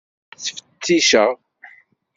[0.33, 1.31] Ur ten-ttfetticeɣ.